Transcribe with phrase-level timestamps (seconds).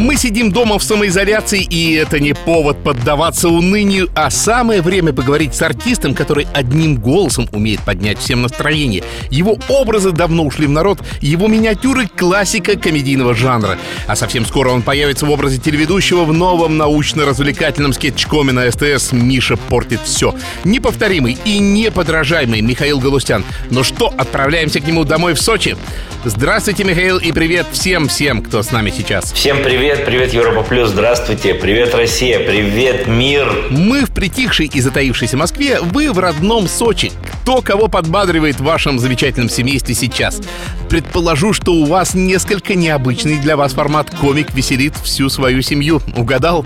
[0.00, 5.54] Мы сидим дома в самоизоляции, и это не повод поддаваться унынию, а самое время поговорить
[5.54, 9.04] с артистом, который одним голосом умеет поднять всем настроение.
[9.28, 13.76] Его образы давно ушли в народ, его миниатюры— классика комедийного жанра.
[14.06, 19.58] А совсем скоро он появится в образе телеведущего в новом научно-развлекательном скетчкоме на СТС «Миша
[19.58, 20.34] портит все».
[20.64, 23.44] Неповторимый и неподражаемый Михаил Галустян.
[23.68, 25.76] Ну что, отправляемся к нему домой в Сочи?
[26.24, 29.32] Здравствуйте, Михаил, и привет всем-всем, кто с нами сейчас.
[29.32, 33.46] Всем привет, привет Европа Плюс, здравствуйте, привет Россия, привет мир.
[33.70, 37.10] Мы в притихшей и затаившейся Москве, вы в родном Сочи.
[37.42, 40.40] Кто кого подбадривает в вашем замечательном семействе сейчас?
[40.88, 46.00] Предположу, что у вас несколько необычный для вас формат «Комик веселит всю свою семью».
[46.16, 46.64] Угадал?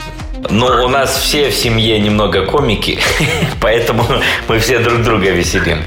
[0.51, 2.99] Ну, у нас все в семье немного комики,
[3.61, 4.05] поэтому
[4.49, 5.83] мы все друг друга веселим.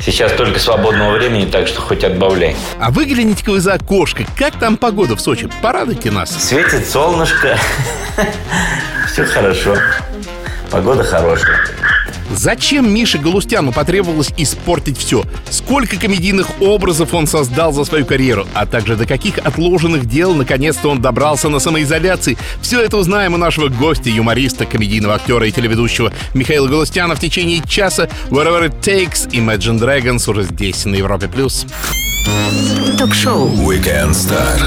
[0.00, 2.54] Сейчас только свободного времени, так что хоть отбавляй.
[2.78, 4.24] А выгляните-ка вы за окошко.
[4.36, 5.48] Как там погода в Сочи?
[5.62, 6.30] Порадуйте нас.
[6.30, 7.58] Светит солнышко,
[9.10, 9.76] все хорошо,
[10.70, 11.60] погода хорошая.
[12.36, 15.24] Зачем Мише Галустяну потребовалось испортить все?
[15.50, 18.46] Сколько комедийных образов он создал за свою карьеру?
[18.54, 22.36] А также до каких отложенных дел наконец-то он добрался на самоизоляции?
[22.60, 27.62] Все это узнаем у нашего гостя, юмориста, комедийного актера и телеведущего Михаила Галустяна в течение
[27.66, 28.08] часа.
[28.30, 31.28] Wherever it takes, Imagine Dragons уже здесь, на Европе+.
[31.28, 31.66] плюс.
[32.98, 34.58] Ток-шоу Weekend Star.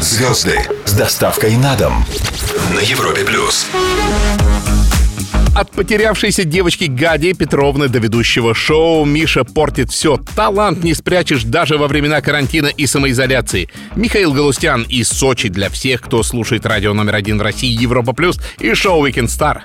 [0.00, 2.04] Звезды с доставкой на дом
[2.74, 3.66] на Европе плюс.
[5.54, 10.18] От потерявшейся девочки Гади Петровны до ведущего шоу Миша портит все.
[10.34, 13.68] Талант не спрячешь даже во времена карантина и самоизоляции.
[13.94, 18.40] Михаил Галустян из Сочи для всех, кто слушает радио номер один в России Европа Плюс
[18.58, 19.60] и шоу Weekend Star.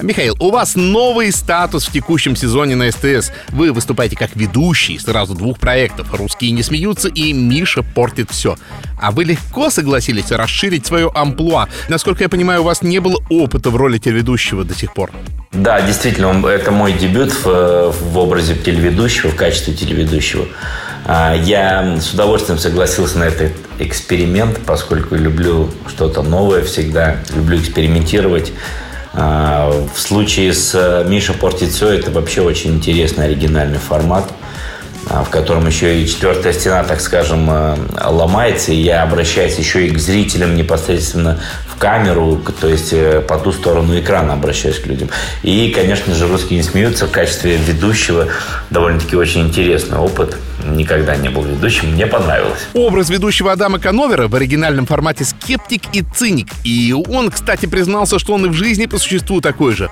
[0.00, 3.32] Михаил, у вас новый статус в текущем сезоне на СТС.
[3.48, 8.56] Вы выступаете как ведущий сразу двух проектов «Русские не смеются» и «Миша портит все».
[9.00, 11.68] А вы легко согласились расширить свое амплуа.
[11.88, 15.10] Насколько я понимаю, у вас не было опыта в роли телеведущего до сих пор.
[15.52, 20.46] Да, действительно, это мой дебют в, в образе телеведущего, в качестве телеведущего.
[21.06, 28.52] А, Я с удовольствием согласился на этот эксперимент, поскольку люблю что-то новое всегда, люблю экспериментировать.
[29.12, 34.24] А, В случае с э, Миша портит все, это вообще очень интересный, оригинальный формат
[35.08, 37.76] а, в котором еще и четвертая стена, так скажем, э,
[38.06, 41.40] ломается, и я обращаюсь еще и к зрителям непосредственно
[41.74, 45.08] в камеру, то есть э, по ту сторону экрана обращаюсь к людям.
[45.42, 48.28] И, конечно же, «Русские не смеются» в качестве ведущего
[48.70, 50.36] довольно-таки очень интересный опыт.
[50.66, 52.60] Никогда не был ведущим, мне понравилось.
[52.74, 56.48] Образ ведущего Адама Кановера в оригинальном формате скептик и циник.
[56.64, 59.90] И он, кстати, признался, что он и в жизни по существу такой же.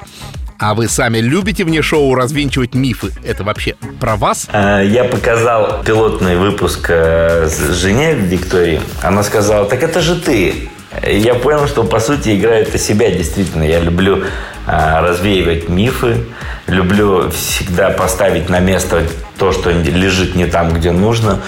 [0.59, 3.11] А вы сами любите вне шоу развенчивать мифы?
[3.25, 4.49] Это вообще про вас?
[4.53, 8.81] Э, Я показал пилотный выпуск э, жене Виктории.
[9.03, 10.69] Она сказала, так это же ты.
[11.07, 13.63] Я понял, что по сути играю это себя действительно.
[13.63, 14.25] Я люблю
[14.67, 16.19] э, развеивать мифы,
[16.67, 19.03] люблю всегда поставить на место
[19.39, 21.41] то, что лежит не там, где нужно.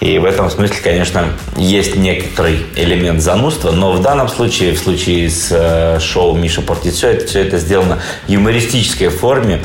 [0.00, 5.28] И в этом смысле, конечно, есть некоторый элемент занудства, но в данном случае, в случае
[5.28, 9.60] с э, шоу «Миша портит все», это, все это сделано в юмористической форме.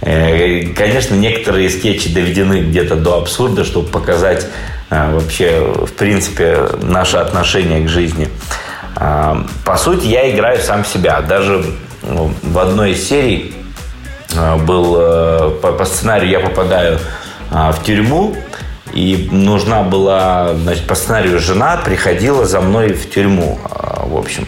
[0.00, 4.46] Э, Конечно, некоторые скетчи доведены где-то до абсурда, чтобы показать
[4.90, 8.28] э, вообще, в принципе, наше отношение к жизни.
[9.02, 11.20] А, По сути, я играю сам себя.
[11.22, 11.64] Даже
[12.02, 13.52] ну, в одной из серий
[14.36, 17.00] а, был э, по, сценарию я попадаю
[17.50, 18.36] а, в тюрьму,
[18.92, 23.58] и нужна была, значит, по сценарию жена приходила за мной в тюрьму,
[24.04, 24.46] в общем.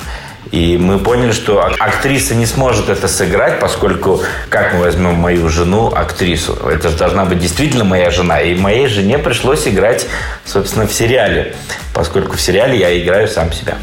[0.52, 5.48] И мы поняли, что ак- актриса не сможет это сыграть, поскольку как мы возьмем мою
[5.48, 6.52] жену, актрису?
[6.68, 8.40] Это же должна быть действительно моя жена.
[8.40, 10.06] И моей жене пришлось играть,
[10.44, 11.56] собственно, в сериале,
[11.92, 13.78] поскольку в сериале я играю сам себя.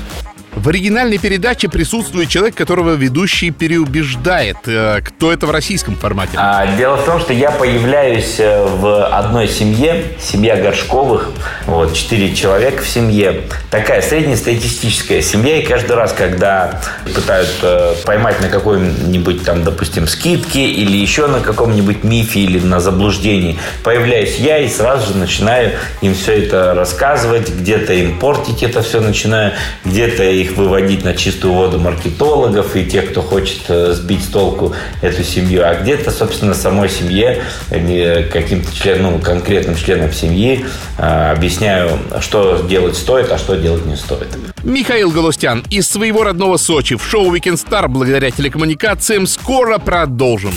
[0.54, 4.58] В оригинальной передаче присутствует человек, которого ведущий переубеждает.
[4.66, 6.34] Э, Кто это в российском формате?
[6.36, 11.30] А, Дело в том, что я появляюсь э, в одной семье, семья Горшковых,
[11.68, 13.44] вот, четыре человека в семье.
[13.70, 20.98] Такая среднестатистическая семья, и каждый раз, когда пытаются поймать на какой-нибудь там, допустим, скидке или
[20.98, 25.72] еще на каком-нибудь мифе или на заблуждении, появляюсь я и сразу же начинаю
[26.02, 29.54] им все это рассказывать, где-то им портить это все начинаю,
[29.86, 34.74] где-то их выводить на чистую воду маркетологов и тех, кто хочет э, сбить с толку
[35.02, 40.66] эту семью, а где-то, собственно, самой семье, каким-то членам, ну, конкретным членам семьи
[40.98, 44.28] объясняю, что делать стоит, а что делать не стоит.
[44.64, 50.54] Михаил Галустян из своего родного Сочи в шоу «Weekend Star» благодаря телекоммуникациям скоро продолжим.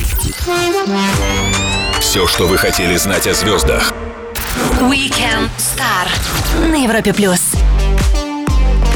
[2.01, 3.93] Все, что вы хотели знать о звездах.
[4.81, 7.41] Weekend Star на Европе плюс.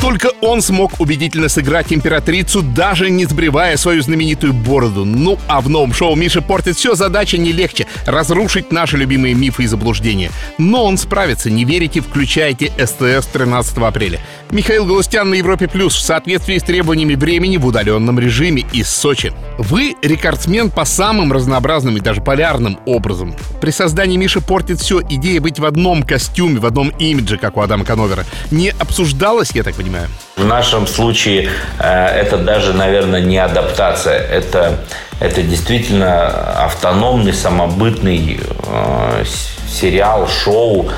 [0.01, 5.05] Только он смог убедительно сыграть императрицу, даже не сбривая свою знаменитую бороду.
[5.05, 9.65] Ну, а в новом шоу Миша портит все, задача не легче— разрушить наши любимые мифы
[9.65, 10.31] и заблуждения.
[10.57, 14.21] Но он справится, не верите, включайте СТС 13 апреля.
[14.51, 19.33] Михаил Галустян на Европе Плюс в соответствии с требованиями времени в удаленном режиме из Сочи.
[19.59, 23.35] Вы рекордсмен по самым разнообразным и даже полярным образом.
[23.61, 27.61] При создании Миши портит все идея быть в одном костюме, в одном имидже, как у
[27.61, 30.09] Адама Кановера, не обсуждалась, я так понимаю?
[30.37, 34.19] В нашем случае э, это даже, наверное, не адаптация.
[34.19, 34.79] Это,
[35.21, 39.25] это действительно автономный, самобытный э,
[39.69, 40.89] сериал, шоу.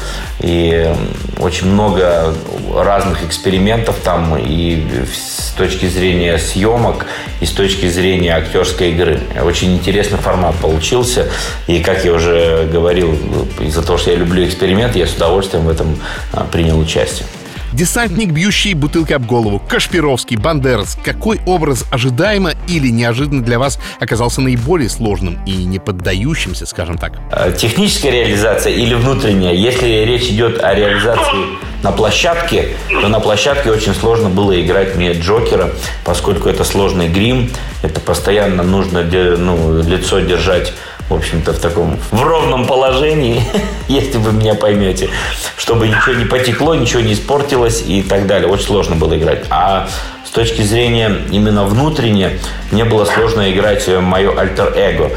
[0.43, 0.91] И
[1.39, 2.35] очень много
[2.75, 7.07] разных экспериментов там и с точки зрения съемок,
[7.41, 9.21] и с точки зрения актерской игры.
[9.43, 11.29] Очень интересный формат получился.
[11.67, 13.17] И, как я уже говорил,
[13.61, 15.99] из-за того, что я люблю эксперименты, я с удовольствием в этом
[16.33, 17.27] а, принял участие.
[17.73, 20.99] Десантник, бьющий бутылкой об голову, Кашпировский, Бандерас.
[21.05, 27.13] Какой образ ожидаемо или неожиданно для вас оказался наиболее сложным и не поддающимся, скажем так?
[27.31, 29.55] Э, техническая реализация или внутренняя?
[29.55, 35.13] Если речь идет о реализации на площадке, то на площадке очень сложно было играть мне
[35.13, 35.71] Джокера,
[36.05, 37.51] поскольку это сложный грим,
[37.83, 40.73] это постоянно нужно ну, лицо держать
[41.11, 43.43] в общем-то, в таком, в ровном положении,
[43.89, 45.11] если вы меня поймете,
[45.57, 48.49] чтобы ничего не потекло, ничего не испортилось и так далее.
[48.49, 49.45] Очень сложно было играть.
[49.51, 49.89] А
[50.25, 52.39] с точки зрения именно внутренне,
[52.71, 55.11] мне было сложно играть мое альтер-эго.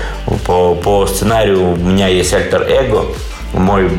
[0.45, 3.05] По, по сценарию у меня есть альтер-эго,
[3.53, 3.91] мой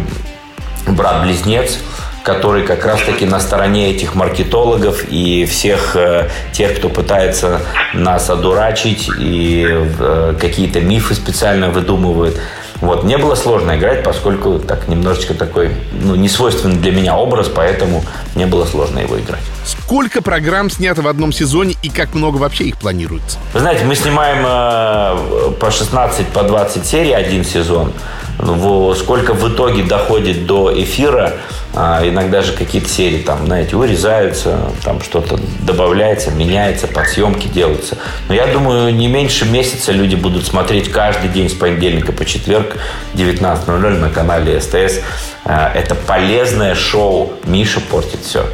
[0.87, 1.79] брат-близнец–
[2.25, 7.61] который как раз-таки на стороне этих маркетологов и всех э, тех, кто пытается
[7.93, 12.41] нас одурачить и э, какие-то мифы специально выдумывает.
[12.81, 17.49] Вот, мне было сложно играть, поскольку так немножечко такой, ну, не свойственный для меня образ,
[17.55, 18.03] поэтому
[18.35, 19.43] мне было сложно его играть.
[19.65, 23.39] Сколько программ снято в одном сезоне и как много вообще их планируется?
[23.53, 27.93] Вы знаете, мы снимаем э, по 16, по 20 серий один сезон.
[28.39, 31.35] Сколько в итоге доходит до эфира,
[31.77, 37.97] а иногда же какие-то серии там, знаете, урезаются, там что-то добавляется, меняется, подсъемки делаются.
[38.29, 42.77] Но я думаю, не меньше месяца люди будут смотреть каждый день с понедельника по четверг
[43.15, 45.01] 19.00 на канале СТС.
[45.45, 47.33] А, это полезное шоу.
[47.45, 48.47] Миша портит все.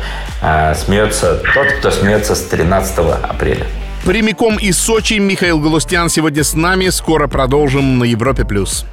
[0.43, 3.67] А, смеется тот, кто смеется с 13 апреля.
[4.05, 6.88] Прямиком из Сочи Михаил Галустян сегодня с нами.
[6.88, 8.47] Скоро продолжим на Европе+.
[8.47, 8.87] плюс.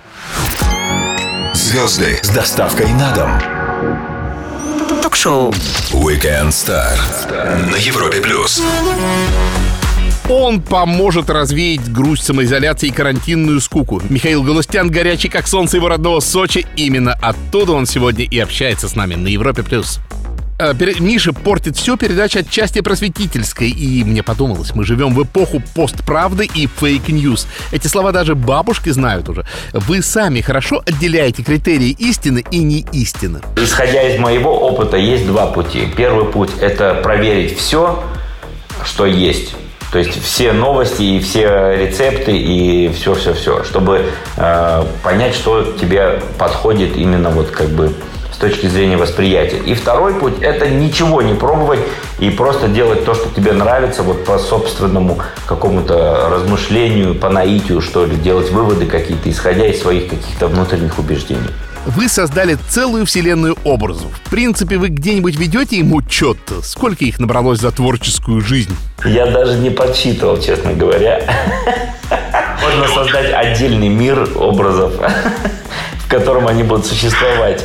[1.58, 3.32] Звезды с доставкой на дом
[5.02, 5.52] ток-шоу
[5.92, 6.96] Weekend Star
[7.72, 8.62] на Европе плюс.
[10.30, 14.04] Он поможет развеять грусть самоизоляции и карантинную скуку.
[14.08, 16.68] Михаил Галустян, горячий как солнце его родного Сочи.
[16.76, 19.64] Именно оттуда он сегодня и общается с нами на Европе+.
[19.64, 20.00] плюс.
[20.60, 23.70] Э, Миша портит все передача отчасти просветительской.
[23.70, 27.48] И мне подумалось, мы живем в эпоху постправды и fake news.
[27.72, 29.46] Эти слова даже бабушки знают уже.
[29.74, 33.42] Вы сами хорошо отделяете критерии истины и не истины.
[33.56, 35.88] Исходя из моего опыта, есть два пути.
[35.96, 38.04] Первый путь– это проверить все,
[38.84, 39.54] что есть.
[39.92, 44.06] То есть все новости и все рецепты и все-все-все, чтобы
[44.36, 47.94] э, понять, что тебе подходит именно вот как бы
[48.38, 49.58] с точки зрения восприятия.
[49.58, 51.80] И второй путь– это ничего не пробовать
[52.20, 55.18] и просто делать то, что тебе нравится, вот по собственному
[55.48, 61.50] какому-то размышлению, по наитию, что ли, делать выводы какие-то, исходя из своих каких-то внутренних убеждений.
[61.88, 64.12] Вы создали целую вселенную образов.
[64.24, 66.38] В принципе, вы где-нибудь ведете ему учет?
[66.62, 68.76] Сколько их набралось за творческую жизнь?
[69.04, 71.24] Я даже не подсчитывал, честно говоря.
[72.62, 74.94] Можно создать отдельный мир образов,
[76.06, 77.64] в котором они будут существовать.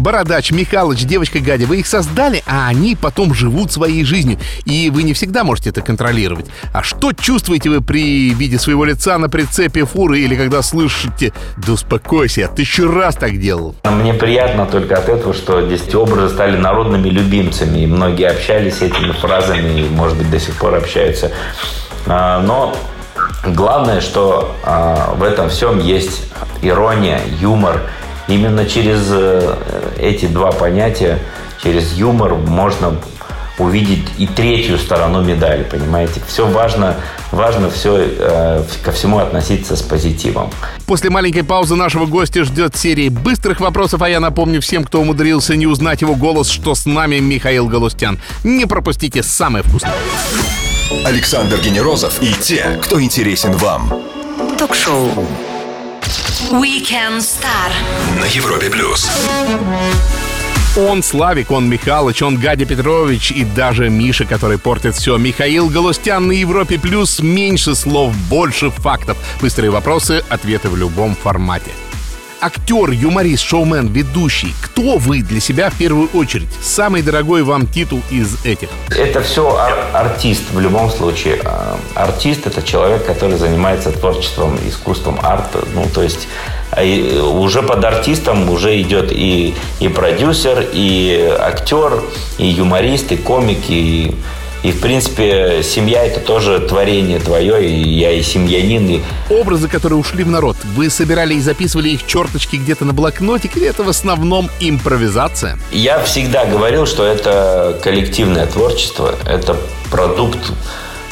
[0.00, 4.38] Бородач, Михалыч, девочка Гадя, вы их создали, а они потом живут своей жизнью.
[4.64, 6.46] И вы не всегда можете это контролировать.
[6.72, 11.72] А что чувствуете вы при виде своего лица на прицепе фуры или когда слышите «Да
[11.72, 13.74] успокойся, я тысячу раз так делал».
[13.84, 17.80] Мне приятно только от этого, что здесь образы стали народными любимцами.
[17.80, 21.30] И многие общались этими фразами и, может быть, до сих пор общаются.
[22.06, 22.74] А, но
[23.44, 26.22] главное, что а, в этом всем есть
[26.62, 27.82] ирония, юмор–
[28.30, 29.56] Именно через э,
[29.98, 31.18] эти два понятия,
[31.62, 32.96] через юмор можно
[33.58, 36.22] увидеть и третью сторону медали, понимаете?
[36.26, 36.96] Все важно,
[37.32, 40.50] важно все э, ко всему относиться с позитивом.
[40.86, 45.56] После маленькой паузы нашего гостя ждет серия быстрых вопросов, а я напомню всем, кто умудрился
[45.56, 48.18] не узнать его голос, что с нами Михаил Галустян.
[48.44, 49.92] Не пропустите самое вкусное.
[51.04, 53.92] Александр Генерозов и те, кто интересен вам.
[54.56, 55.26] Ток-шоу.
[56.50, 57.70] Weekend Star.
[58.20, 59.10] На Европе плюс.
[60.76, 65.16] Он Славик, он Михалыч, он Гадя Петрович и даже Миша, который портит все.
[65.16, 67.20] Михаил Галустян на Европе Плюс.
[67.20, 69.18] Меньше слов, больше фактов.
[69.40, 71.70] Быстрые вопросы, ответы в любом формате.
[72.42, 74.54] Актер, юморист, шоумен, ведущий.
[74.62, 76.48] Кто вы для себя в первую очередь?
[76.62, 78.70] Самый дорогой вам титул из этих?
[78.96, 81.38] Это все ар- артист в любом случае.
[81.44, 85.54] А, Артист– это человек, который занимается творчеством, искусством, арт.
[85.74, 86.28] Ну, то есть
[86.70, 92.02] а и уже под артистом уже идет и, и продюсер, и актер,
[92.38, 94.14] и юморист, и комик, и,
[94.62, 99.00] и в принципе семья это тоже творение твое, и я и семьянин, и
[99.30, 100.56] Образы, которые ушли в народ.
[100.74, 105.58] Вы собирали и записывали их черточки где-то на блокнотик, или это в основном импровизация?
[105.72, 109.56] Я всегда говорил, что это коллективное творчество, это
[109.90, 110.52] продукт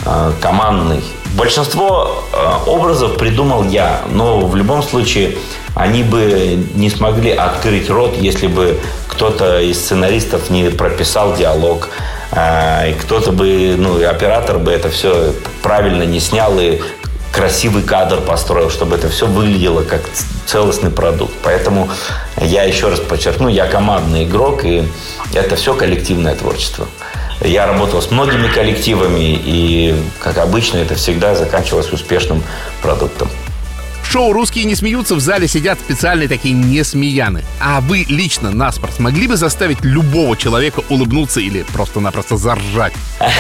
[0.05, 1.03] э, командный.
[1.37, 5.37] Большинство э, образов придумал я, но в любом случае
[5.75, 11.89] они бы не смогли открыть рот, если бы кто-то из сценаристов не прописал диалог,
[12.33, 15.33] и кто-то бы, ну, оператор бы это все
[15.63, 16.81] правильно не снял и
[17.33, 20.03] красивый кадр построил, чтобы это все выглядело как
[20.47, 21.35] целостный продукт.
[21.43, 21.89] Поэтому
[22.41, 24.85] я еще раз подчеркну, я командный игрок, и
[25.35, 26.87] это все коллективное творчество.
[27.41, 32.43] Я работал с многими коллективами, и, как обычно, это всегда заканчивалось успешным
[32.83, 33.31] продуктом.
[34.19, 37.45] Шоу «Русские не смеются» в зале сидят специальные такие несмеяны.
[37.61, 42.95] А вы лично, наспор, смогли бы заставить любого человека улыбнуться или просто-напросто заржать?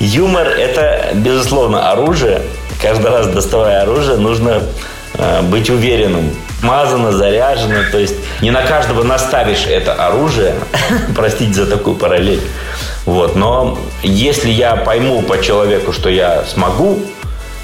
[0.00, 2.40] Юмор– это, безусловно, оружие.
[2.80, 4.62] Каждый раз, доставая оружие, нужно
[5.12, 6.30] э, быть уверенным.
[6.62, 7.90] Мазано, заряжено.
[7.92, 10.54] То есть не на каждого наставишь это оружие.
[11.14, 12.40] Простите за такую параллель.
[13.04, 13.36] Вот.
[13.36, 17.02] Но если я пойму по человеку, что я смогу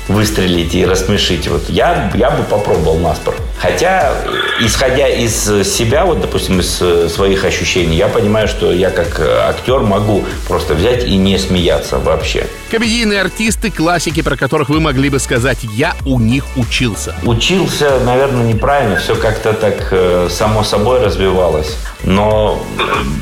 [0.08, 3.34] выстрелить и рассмешить, вот я, я бы попробовал наспор.
[3.58, 4.12] Хотя,
[4.60, 9.48] исходя из себя, вот, допустим, из э, своих ощущений, я понимаю, что я как э,
[9.48, 12.46] актер могу просто взять и не смеяться вообще.
[12.70, 17.14] Комедийные артисты, классики, про которых вы могли бы сказать «я у них учился».
[17.22, 21.76] Учился, наверное, неправильно, все как-то так э, само собой развивалось.
[22.02, 22.62] Но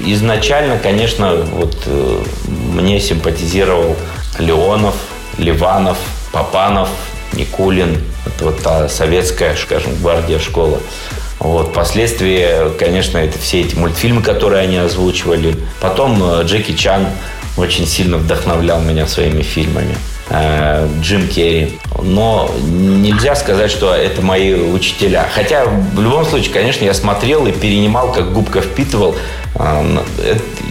[0.04, 1.76] изначально, конечно, вот
[2.46, 3.96] мне симпатизировал
[4.38, 4.96] Леонов,
[5.38, 5.98] Ливанов,
[6.32, 6.88] Папанов,
[7.34, 7.98] Никулин.
[8.26, 10.78] Это вот та советская, скажем, гвардия школа.
[11.38, 11.68] Вот.
[11.70, 15.56] Впоследствии, конечно, это все эти мультфильмы, которые они озвучивали.
[15.80, 17.06] Потом э, Джеки Чан
[17.56, 19.96] очень сильно вдохновлял меня своими фильмами.
[20.30, 21.78] Э, Джим Керри.
[22.00, 25.28] Но нельзя сказать, что это мои учителя.
[25.34, 29.16] Хотя, в любом случае, конечно, я смотрел и перенимал, как губка впитывал.
[29.56, 29.98] Э,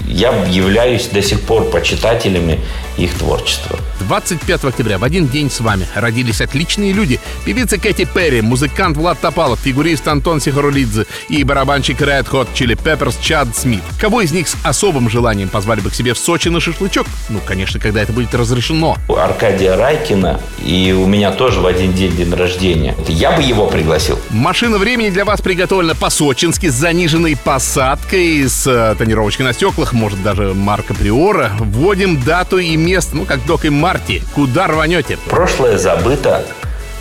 [0.07, 2.59] Я являюсь до сих пор почитателями
[2.97, 3.77] их творчества.
[4.11, 7.17] 25 октября в один день с вами родились отличные люди.
[7.45, 13.15] Певица Кэти Перри, музыкант Влад Топалов, фигурист Антон Сихарулидзе и барабанщик Red Hot Chili Peppers
[13.21, 13.81] Чад Смит.
[13.97, 17.07] Кого из них с особым желанием позвали бы к себе в Сочи на шашлычок?
[17.29, 18.97] Ну, конечно, когда это будет разрешено.
[19.07, 22.97] У Аркадия Райкина, и у меня тоже в один день день рождения.
[23.07, 24.19] Я бы его пригласил.
[24.29, 30.21] Машина времени для вас приготовлена по-сочински с заниженной посадкой, с э, тонировочкой на стеклах, может
[30.21, 31.53] даже марка Приора.
[31.61, 34.00] Вводим дату и место, ну, как Док и Марти.
[34.33, 35.17] Куда рванете?
[35.29, 36.45] Прошлое забыто,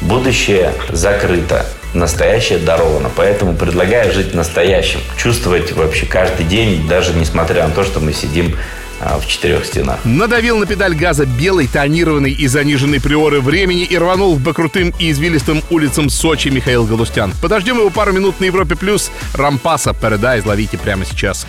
[0.00, 1.66] будущее закрыто.
[1.92, 3.10] Настоящее даровано.
[3.14, 5.00] Поэтому предлагаю жить настоящим.
[5.16, 8.56] Чувствовать вообще каждый день, даже несмотря на то, что мы сидим
[9.00, 9.98] а, в четырех стенах.
[10.04, 15.10] Надавил на педаль газа белой, тонированной и заниженной приоры времени и рванул по крутым и
[15.10, 17.32] извилистым улицам Сочи Михаил Галустян.
[17.40, 19.10] Подождем его пару минут на Европе Плюс.
[19.34, 21.46] Рампаса Paradise ловите прямо сейчас.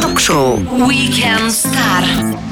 [0.00, 2.51] Ток-шоу Weekend Star.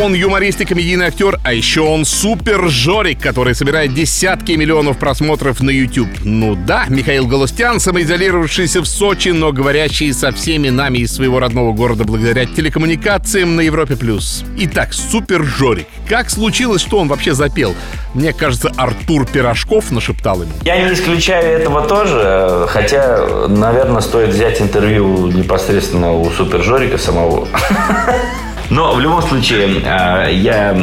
[0.00, 5.60] Он юморист и комедийный актер, а еще он супер Жорик, который собирает десятки миллионов просмотров
[5.60, 6.08] на YouTube.
[6.24, 11.74] Ну да, Михаил Галустян, самоизолировавшийся в Сочи, но говорящий со всеми нами из своего родного
[11.74, 13.96] города благодаря телекоммуникациям на Европе+.
[13.96, 14.44] плюс.
[14.60, 15.88] Итак, супер Жорик.
[16.08, 17.74] Как случилось, что он вообще запел?
[18.14, 20.52] Мне кажется, Артур Пирожков нашептал ему.
[20.64, 27.46] Я не исключаю этого тоже, хотя, наверное, стоит взять интервью непосредственно у Супер Жорика самого.
[28.72, 30.74] Но в любом случае, а, я,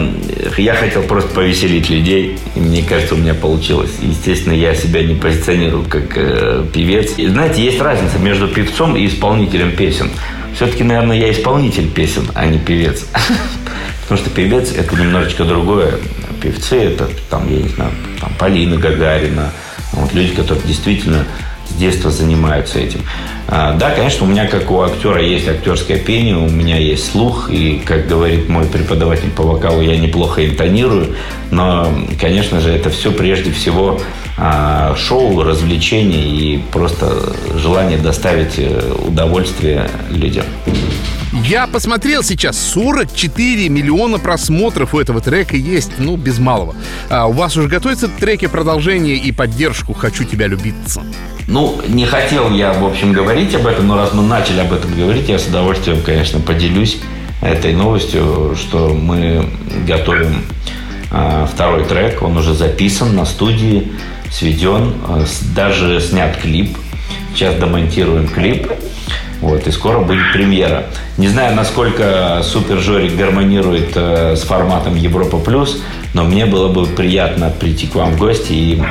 [0.58, 2.38] я хотел просто повеселить людей.
[2.55, 3.89] И мне кажется, у меня получилось.
[4.00, 7.13] Естественно, я себя не позиционирую как э, певец.
[7.17, 10.12] И, знаете, есть разница между певцом и исполнителем песен.
[10.53, 13.08] Все-таки, наверное, я исполнитель песен, а не певец.
[14.03, 15.96] Потому что певец– это немножечко другое.
[16.43, 17.91] Певцы– это, там, я не знаю,
[18.22, 19.51] там, Полина Гагарина.
[19.93, 21.25] Вот люди, которые действительно
[21.69, 23.01] с детства занимаются этим.
[23.47, 27.49] А, да, конечно, у меня, как у актера, есть актерское пение, у меня есть слух,
[27.49, 31.15] и, как говорит мой преподаватель по вокалу, я неплохо интонирую,
[31.51, 33.99] но, конечно же, это все прежде всего
[34.38, 40.45] а, шоу, развлечение и просто желание доставить э, удовольствие людям.
[41.43, 46.75] Я посмотрел сейчас, 44 миллиона просмотров у этого трека есть, ну, без малого.
[47.09, 51.03] А у вас уже готовятся треки продолжения и поддержку «Хочу тебя любиться»?
[51.49, 54.95] Ну, не хотел я, в общем, говорить об этом, но раз мы начали об этом
[54.95, 56.99] говорить, я с удовольствием, конечно, поделюсь
[57.41, 59.49] этой новостью, что мы
[59.87, 60.43] готовим
[61.11, 63.91] э, второй трек, он уже записан на студии,
[64.31, 65.25] сведен, э,
[65.55, 66.77] даже снят клип.
[67.33, 68.71] Сейчас домонтируем клип.
[69.41, 70.85] Вот, и скоро будет премьера.
[71.17, 75.81] Не знаю, насколько Супер Жорик гармонирует э, с форматом Европа Плюс,
[76.13, 78.83] но мне было бы приятно прийти к вам в гости и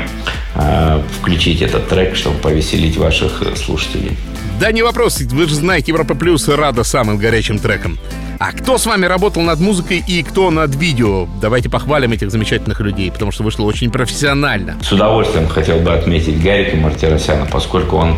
[1.20, 4.16] включить этот трек, чтобы повеселить ваших слушателей.
[4.58, 7.96] Да не вопрос, вы же знаете, Европа Плюс рада самым горячим трекам.
[8.40, 11.28] А кто с вами работал над музыкой и кто над видео?
[11.40, 14.76] Давайте похвалим этих замечательных людей, потому что вышло очень профессионально.
[14.82, 18.16] С удовольствием хотел бы отметить Гарика Мартиросяна, поскольку он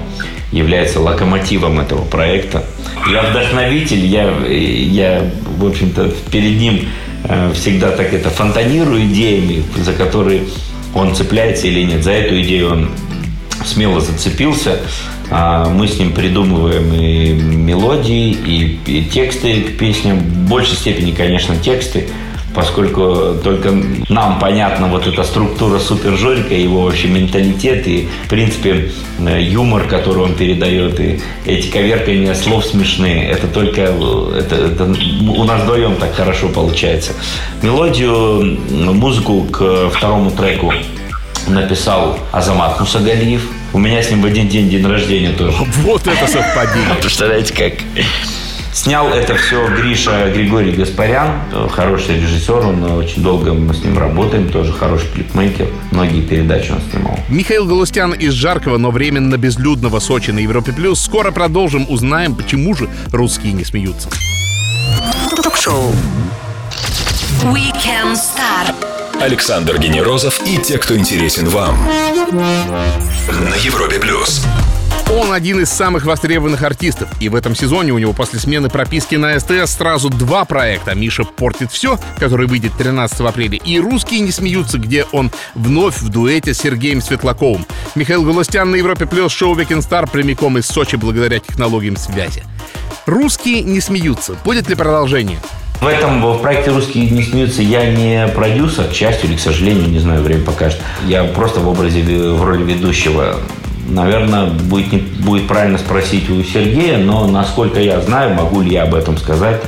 [0.53, 2.65] является локомотивом этого проекта.
[3.11, 6.89] Я вдохновитель, я, я в общем-то, перед ним
[7.25, 10.43] э, всегда так это фонтанирую идеями, за которые
[10.95, 12.03] он цепляется или нет.
[12.03, 12.91] За эту идею он
[13.65, 14.81] смело зацепился.
[15.31, 20.19] А, мы с ним придумываем и мелодии, и, и тексты к песням.
[20.19, 22.09] В большей степени, конечно, тексты,
[22.55, 23.73] поскольку только
[24.09, 29.85] нам понятна вот эта структура Супер Жорика, его вообще менталитет и, в принципе, э, юмор,
[29.85, 33.29] который он передает, и эти коверкания слов смешные.
[33.29, 37.13] Это только это, это у нас вдвоем так хорошо получается.
[37.63, 40.73] Мелодию, музыку к второму треку
[41.49, 43.43] написал Азамат Мусагалиев–
[43.73, 45.57] у меня с ним в один день день рождения тоже.
[45.83, 46.95] Вот это совпадение.
[47.01, 47.75] Представляете, как?
[48.73, 54.49] Снял это все Гриша Григорий Гаспарян, хороший режиссер, он очень долго мы с ним работаем,
[54.49, 57.19] тоже хороший клипмейкер, многие передачи он снимал.
[57.29, 61.01] Михаил Галустян из жаркого, но временно безлюдного Сочи на Европе Плюс.
[61.01, 64.09] Скоро продолжим, узнаем, почему же русские не смеются.
[65.43, 65.93] Ток-шоу
[67.43, 68.75] Weekend Star.
[69.21, 71.77] Александр Генерозов и те, кто интересен вам.
[73.29, 74.47] На Европе плюс.
[75.11, 77.09] Он один из самых востребованных артистов.
[77.19, 80.95] И в этом сезоне у него после смены прописки на СТС сразу два проекта.
[80.95, 86.11] «Миша портит все», который выйдет 13 апреля, и «Русские не смеются», где он вновь в
[86.11, 87.67] дуэте с Сергеем Светлаковым.
[87.97, 92.45] Михаил Галустян на Европе Плюс, шоу «Weekend Star» прямиком из Сочи благодаря технологиям связи.
[93.07, 94.37] «Русские не смеются».
[94.45, 95.41] Будет ли продолжение?
[95.81, 99.89] В этом, в проекте «Русские не смеются» я не продюсер, к счастью или к сожалению,
[99.89, 100.81] не знаю, время покажет.
[101.07, 103.41] Я просто в образе, в роли ведущего.
[103.91, 108.85] Наверное, будет, не, будет правильно спросить у Сергея, но насколько я знаю, могу ли я
[108.85, 109.61] об этом сказать.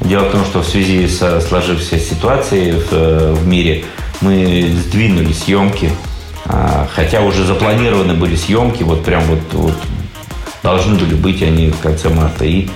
[0.00, 3.84] Дело в том, что в связи со сложившейся ситуацией в, в мире
[4.20, 5.90] мы сдвинули съемки,
[6.44, 9.74] а, хотя уже запланированы были съемки, вот прям вот, вот
[10.62, 12.44] должны были быть они в конце марта.
[12.44, 12.68] И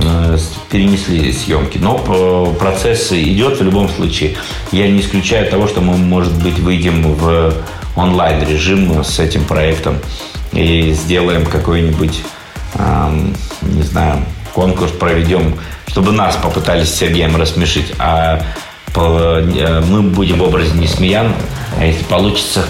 [0.00, 0.36] Э,
[0.70, 1.78] перенесли съемки.
[1.78, 4.36] Но э, процесс идет в любом случае.
[4.70, 7.54] Я не исключаю того, что мы, может быть, выйдем в
[7.96, 9.98] онлайн режим с этим проектом
[10.52, 12.22] и сделаем какой-нибудь,
[13.62, 14.24] не знаю,
[14.54, 15.54] конкурс проведем,
[15.86, 17.92] чтобы нас попытались с Сергеем рассмешить.
[17.98, 18.42] А
[18.94, 21.32] э, мы будем в образе Несмеян,
[21.78, 22.64] а если получится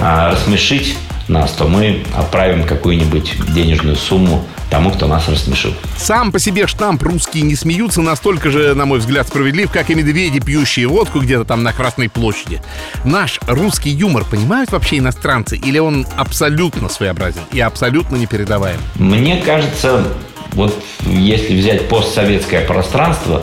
[0.00, 0.96] рассмешить
[1.28, 5.72] нас, то мы отправим какую-нибудь денежную сумму тому, кто нас рассмешил.
[5.96, 9.94] Сам по себе штамп «русские не смеются» настолько же, на мой взгляд, справедлив, как и
[9.94, 12.60] медведи, пьющие водку где-то там на Красной площади.
[13.04, 18.80] Наш русский юмор понимают вообще иностранцы или он абсолютно своеобразен и абсолютно непередаваем?
[18.96, 20.04] Мне кажется,
[20.52, 20.74] вот
[21.06, 23.42] если взять постсоветское пространство,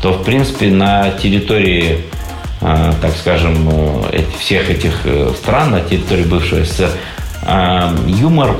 [0.00, 2.00] то, в принципе, на территории
[2.60, 3.68] э, так скажем,
[4.10, 6.90] э, всех этих э, стран, на территории бывшего СССР,
[8.06, 8.56] юмор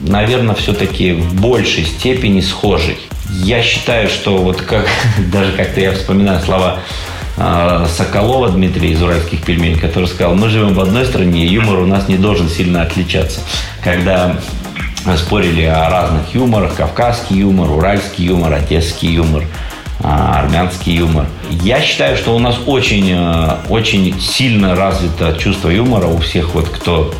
[0.00, 2.98] наверное, все-таки в большей степени схожий.
[3.28, 4.86] Я считаю, что вот как
[5.32, 6.80] даже как-то я вспоминаю слова
[7.36, 11.80] э, Соколова Дмитрия из «Уральских пельменей», который сказал, мы живем в одной стране, и юмор
[11.80, 13.40] у нас не должен сильно отличаться.
[13.84, 14.36] Когда
[15.16, 19.44] спорили о разных юморах, кавказский юмор, уральский юмор, одесский юмор,
[20.02, 21.26] а, армянский юмор.
[21.50, 26.68] Я считаю, что у нас очень, э, очень сильно развито чувство юмора у всех, вот,
[26.68, 27.12] кто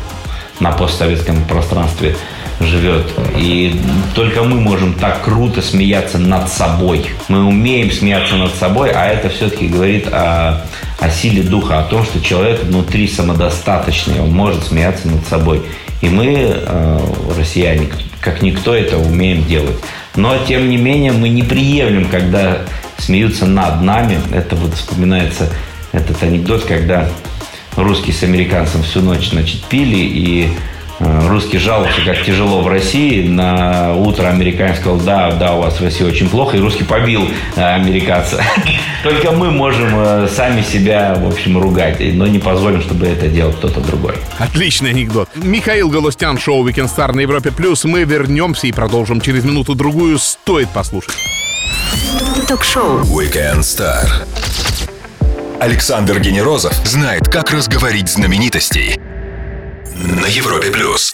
[0.61, 2.15] на постсоветском пространстве
[2.59, 3.07] живет.
[3.35, 3.75] И
[4.13, 7.05] только мы можем так круто смеяться над собой.
[7.27, 10.61] Мы умеем смеяться над собой, а это все-таки говорит о,
[10.99, 15.63] о силе духа, о том, что человек внутри самодостаточный, он может смеяться над собой.
[16.01, 16.99] И мы, э,
[17.37, 17.89] россияне,
[18.21, 19.77] как никто это умеем делать.
[20.15, 22.59] Но, тем не менее, мы не приемлем, когда
[22.97, 24.19] смеются над нами.
[24.33, 25.49] Это вот вспоминается
[25.91, 27.07] этот анекдот, когда
[27.75, 30.49] русские с американцем всю ночь, значит, пили, и
[31.03, 33.27] Э, русский жаловался, как тяжело в России.
[33.27, 36.57] На утро американец сказал, да, да, у вас в России очень плохо.
[36.57, 38.43] И русский побил э, американца.
[39.03, 41.97] Только мы можем э, сами себя, в общем, ругать.
[41.99, 44.13] Но не позволим, чтобы это делал кто-то другой.
[44.37, 45.27] Отличный анекдот.
[45.35, 47.83] Михаил Галустян, шоу Weekend Star на Европе Плюс.
[47.83, 50.19] Мы вернемся и продолжим через минуту-другую.
[50.19, 51.15] Стоит послушать.
[52.47, 52.99] Ток-шоу.
[53.01, 54.05] Weekend Star.
[55.61, 58.99] Александр Генерозов знает, как разговорить знаменитостей
[59.95, 61.11] на Европе плюс.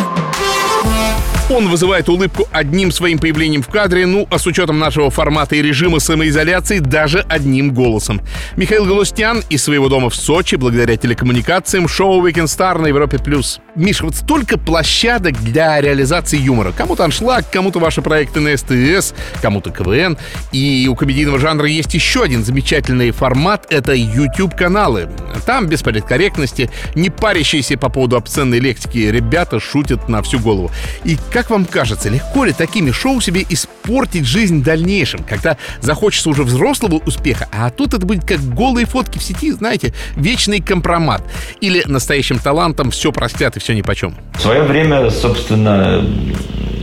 [1.50, 5.62] Он вызывает улыбку одним своим появлением в кадре, ну, а с учетом нашего формата и
[5.62, 8.22] режима самоизоляции, даже одним голосом.
[8.56, 13.18] Михаил Галустян из своего дома в Сочи, благодаря телекоммуникациям, шоу Weekend Star на Европе+.
[13.20, 13.60] плюс.
[13.78, 16.72] Миш, вот столько площадок для реализации юмора.
[16.76, 20.18] Кому-то аншлаг, кому-то ваши проекты на СТС, кому-то КВН.
[20.52, 25.12] И у комедийного жанра есть еще один замечательный формат— это YouTube-каналы.
[25.46, 30.72] Там, без политкорректности, не парящиеся по поводу обсценной лексики, ребята шутят на всю голову.
[31.04, 36.32] И как вам кажется, легко ли такими шоу себе испортить жизнь в дальнейшем, когда захочется
[36.32, 41.22] уже взрослого успеха, а тут это будет как голые фотки в сети, знаете, вечный компромат.
[41.62, 44.16] Или настоящим талантом все простят и все нипочем?
[44.36, 46.04] В свое время, собственно,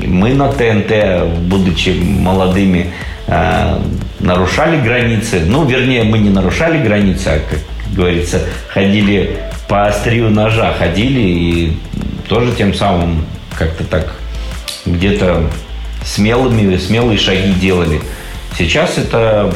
[0.07, 2.93] мы на ТНТ, будучи молодыми,
[3.27, 3.79] э,
[4.21, 5.43] нарушали границы.
[5.47, 7.61] Ну, вернее, мы не нарушали границы, а, как
[7.95, 11.77] говорится, ходили по острию ножа, ходили и
[12.29, 13.25] тоже тем самым
[13.57, 14.15] как-то так
[14.87, 15.51] где-то
[16.05, 18.01] смелыми, смелые шаги делали.
[18.57, 19.53] Сейчас это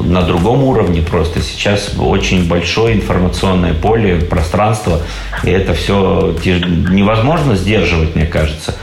[0.00, 1.40] на другом уровне просто.
[1.40, 5.00] Сейчас очень большое информационное поле, пространство,
[5.44, 8.74] и это все невозможно сдерживать, мне кажется.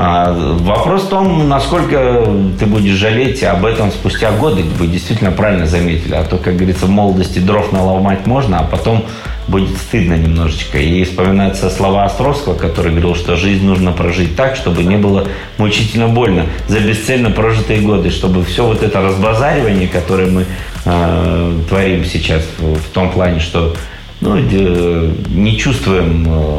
[0.00, 2.24] А, вопрос в том, насколько
[2.56, 4.62] ты будешь жалеть об этом спустя годы.
[4.62, 6.14] Вы действительно правильно заметили.
[6.14, 9.04] А то, как говорится, в молодости дров наломать можно, а потом
[9.48, 10.78] будет стыдно немножечко.
[10.78, 16.08] И вспоминаются слова Островского, который говорил, что жизнь нужно прожить так, чтобы не было мучительно
[16.08, 20.44] больно за бесцельно прожитые годы, чтобы все вот это разбазаривание, которое мы
[20.84, 23.74] э, творим сейчас в, том плане, что
[24.20, 26.58] ну, не чувствуем э,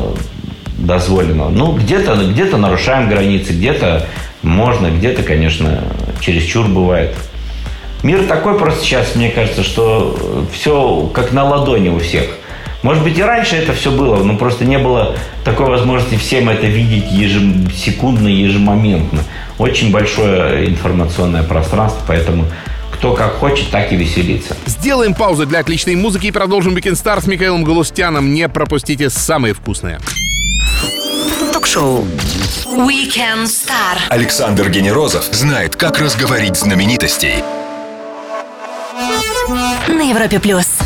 [0.78, 1.50] дозволенного.
[1.50, 4.08] Ну, где-то где нарушаем границы, где-то
[4.42, 5.84] можно, где-то, конечно,
[6.20, 7.16] чересчур бывает.
[8.02, 12.39] Мир такой просто сейчас, мне кажется, что все как на ладони у всех.
[12.82, 16.66] Может быть, и раньше это все было, но просто не было такой возможности всем это
[16.68, 19.24] видеть ежесекундно, ежемоментно.
[19.58, 22.46] Очень большое информационное пространство, поэтому
[22.94, 24.56] кто как хочет, так и веселится.
[24.66, 28.34] Сделаем паузу для отличной музыки и продолжим Weekend Star с Михаилом Галустяном.
[28.34, 30.00] Не пропустите самые вкусные
[31.70, 32.06] ток-шоу
[32.66, 34.00] Weekend Star.
[34.10, 37.44] Александр Генерозов знает, как разговорить знаменитостей.
[39.88, 40.79] На Европе плюс.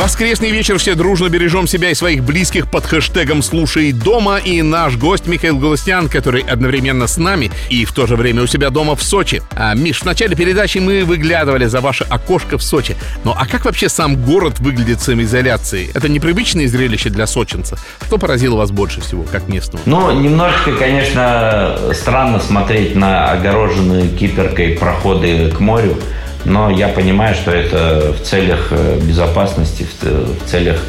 [0.00, 4.96] Воскресный вечер все дружно бережем себя и своих близких под хэштегом «Слушай дома» и наш
[4.96, 8.96] гость Михаил Голостян, который одновременно с нами и в то же время у себя дома
[8.96, 9.42] в Сочи.
[9.54, 12.96] А, Миш, в начале передачи мы выглядывали за ваше окошко в Сочи.
[13.24, 15.90] Ну а как вообще сам город выглядит в самоизоляции?
[15.92, 17.76] Это непривычное зрелище для сочинца.
[18.06, 19.82] Что поразило вас больше всего, как местного?
[19.84, 25.98] Ну, немножечко, конечно, странно смотреть на огороженные киперкой проходы к морю.
[26.44, 30.80] Но я понимаю, что это в целях э, безопасности, в целях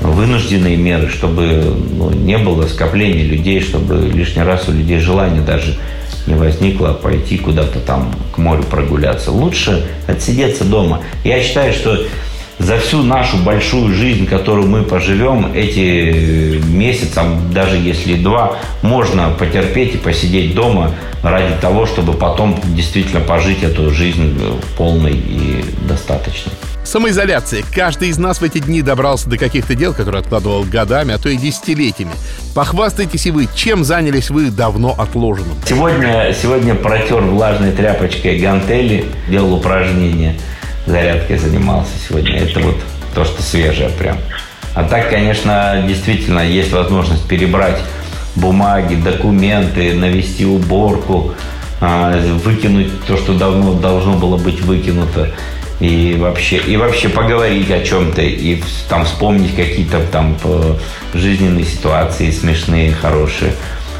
[0.00, 5.76] вынужденные меры, чтобы ну, не было скопления людей, чтобы лишний раз у людей желание даже
[6.26, 9.30] не возникло пойти куда-то там к морю прогуляться.
[9.30, 11.02] Лучше отсидеться дома.
[11.24, 11.98] Я считаю, что
[12.62, 17.20] за всю нашу большую жизнь, которую мы поживем, эти месяцы,
[17.52, 23.90] даже если два, можно потерпеть и посидеть дома ради того, чтобы потом действительно пожить эту
[23.90, 24.38] жизнь
[24.76, 26.52] полной и достаточной.
[26.84, 27.62] Самоизоляция.
[27.74, 31.28] Каждый из нас в эти дни добрался до каких-то дел, которые откладывал годами, а то
[31.28, 32.12] и десятилетиями.
[32.54, 35.56] Похвастайтесь и вы, чем занялись вы давно отложенным?
[35.64, 40.36] Сегодня, сегодня протер влажной тряпочкой гантели, делал упражнения–
[40.86, 42.38] зарядкой занимался сегодня.
[42.38, 42.76] Это вот
[43.14, 44.16] то, что свежее прям.
[44.74, 47.78] А так, конечно, действительно есть возможность перебрать
[48.34, 51.34] бумаги, документы, навести уборку,
[51.80, 55.30] а, выкинуть то, что давно должно было быть выкинуто.
[55.80, 60.74] и вообще, и вообще поговорить о чем-то, и там вспомнить какие-то там э,
[61.12, 63.52] жизненные ситуации смешные, хорошие.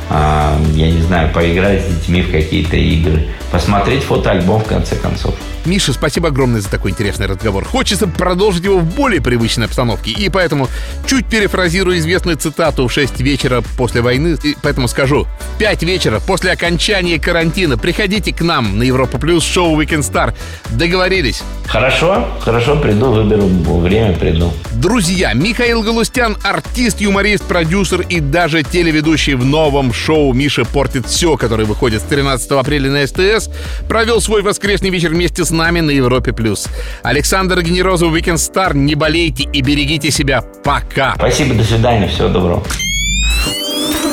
[0.08, 5.34] А, я не знаю, поиграть с детьми в какие-то игры, посмотреть фотоальбом в конце концов.
[5.64, 7.64] Миша, спасибо огромное за такой интересный разговор.
[7.64, 10.10] Хочется продолжить его в более привычной обстановке.
[10.10, 10.68] И поэтому
[11.06, 14.36] чуть перефразирую известную цитату в 6 вечера после войны.
[14.42, 15.26] И поэтому скажу.
[15.54, 20.34] В 5 вечера после окончания карантина приходите к нам на Европа Плюс шоу Weekend Star.
[20.70, 21.42] Договорились?
[21.66, 23.46] Хорошо, хорошо, приду, выберу
[23.78, 24.52] время, приду.
[24.74, 31.36] Друзья, Михаил Галустян, артист, юморист, продюсер и даже телеведущий в новом шоу «Миша портит все»,
[31.36, 33.48] который выходит с 13 апреля на СТС,
[33.88, 36.32] провел свой воскресный вечер вместе с нами на Европе+.
[36.32, 36.66] плюс.
[37.02, 38.76] Александр Генерозов, Weekend Star.
[38.76, 40.42] Не болейте и берегите себя.
[40.64, 41.14] Пока.
[41.16, 42.62] Спасибо, до свидания, всего доброго.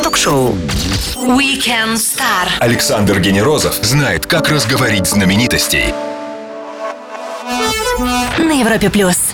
[0.04, 0.56] Ток-шоу
[1.16, 2.50] Weekend Star.
[2.60, 5.94] Александр Генерозов знает, как разговорить знаменитостей.
[8.38, 8.90] На Европе+.
[8.90, 9.29] плюс.